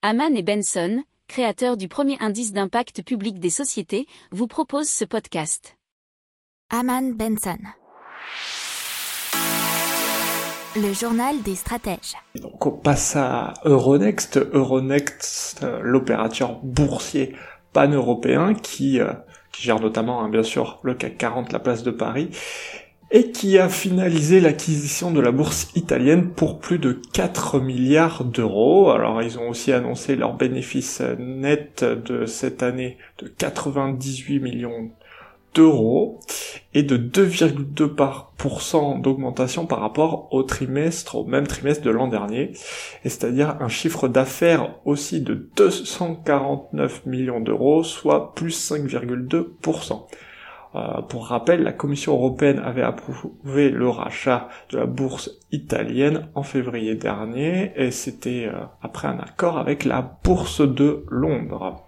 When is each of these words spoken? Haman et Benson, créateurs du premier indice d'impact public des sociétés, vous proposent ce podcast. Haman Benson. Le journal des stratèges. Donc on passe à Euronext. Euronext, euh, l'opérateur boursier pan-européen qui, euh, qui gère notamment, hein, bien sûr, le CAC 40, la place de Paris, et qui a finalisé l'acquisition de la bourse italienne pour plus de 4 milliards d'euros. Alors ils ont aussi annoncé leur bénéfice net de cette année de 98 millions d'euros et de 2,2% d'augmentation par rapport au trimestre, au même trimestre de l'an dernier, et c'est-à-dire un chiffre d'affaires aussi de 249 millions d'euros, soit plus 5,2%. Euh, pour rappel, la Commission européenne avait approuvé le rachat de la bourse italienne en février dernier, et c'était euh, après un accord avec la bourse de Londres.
Haman 0.00 0.36
et 0.36 0.44
Benson, 0.44 1.02
créateurs 1.26 1.76
du 1.76 1.88
premier 1.88 2.16
indice 2.20 2.52
d'impact 2.52 3.02
public 3.02 3.40
des 3.40 3.50
sociétés, 3.50 4.06
vous 4.30 4.46
proposent 4.46 4.88
ce 4.88 5.04
podcast. 5.04 5.76
Haman 6.70 7.14
Benson. 7.14 7.58
Le 10.76 10.92
journal 10.92 11.42
des 11.42 11.56
stratèges. 11.56 12.14
Donc 12.36 12.64
on 12.64 12.70
passe 12.70 13.16
à 13.16 13.54
Euronext. 13.64 14.36
Euronext, 14.36 15.64
euh, 15.64 15.80
l'opérateur 15.82 16.60
boursier 16.62 17.34
pan-européen 17.72 18.54
qui, 18.54 19.00
euh, 19.00 19.12
qui 19.50 19.62
gère 19.62 19.80
notamment, 19.80 20.22
hein, 20.22 20.28
bien 20.28 20.44
sûr, 20.44 20.78
le 20.84 20.94
CAC 20.94 21.18
40, 21.18 21.52
la 21.52 21.58
place 21.58 21.82
de 21.82 21.90
Paris, 21.90 22.30
et 23.10 23.30
qui 23.30 23.58
a 23.58 23.68
finalisé 23.68 24.40
l'acquisition 24.40 25.10
de 25.10 25.20
la 25.20 25.32
bourse 25.32 25.70
italienne 25.74 26.30
pour 26.30 26.58
plus 26.58 26.78
de 26.78 27.00
4 27.12 27.60
milliards 27.60 28.24
d'euros. 28.24 28.90
Alors 28.90 29.22
ils 29.22 29.38
ont 29.38 29.48
aussi 29.48 29.72
annoncé 29.72 30.14
leur 30.14 30.34
bénéfice 30.34 31.02
net 31.18 31.84
de 31.84 32.26
cette 32.26 32.62
année 32.62 32.98
de 33.18 33.28
98 33.28 34.40
millions 34.40 34.90
d'euros 35.54 36.20
et 36.74 36.82
de 36.82 36.98
2,2% 36.98 39.00
d'augmentation 39.00 39.64
par 39.64 39.80
rapport 39.80 40.28
au 40.30 40.42
trimestre, 40.42 41.16
au 41.16 41.24
même 41.24 41.46
trimestre 41.46 41.82
de 41.82 41.90
l'an 41.90 42.08
dernier, 42.08 42.52
et 43.04 43.08
c'est-à-dire 43.08 43.56
un 43.60 43.68
chiffre 43.68 44.08
d'affaires 44.08 44.74
aussi 44.84 45.22
de 45.22 45.48
249 45.56 47.06
millions 47.06 47.40
d'euros, 47.40 47.82
soit 47.82 48.34
plus 48.34 48.70
5,2%. 48.70 50.02
Euh, 50.78 51.02
pour 51.02 51.26
rappel, 51.26 51.62
la 51.62 51.72
Commission 51.72 52.12
européenne 52.14 52.58
avait 52.58 52.82
approuvé 52.82 53.70
le 53.70 53.88
rachat 53.88 54.48
de 54.70 54.78
la 54.78 54.86
bourse 54.86 55.30
italienne 55.50 56.28
en 56.34 56.42
février 56.42 56.94
dernier, 56.94 57.72
et 57.76 57.90
c'était 57.90 58.46
euh, 58.46 58.60
après 58.82 59.08
un 59.08 59.18
accord 59.18 59.58
avec 59.58 59.84
la 59.84 60.02
bourse 60.22 60.60
de 60.60 61.04
Londres. 61.10 61.87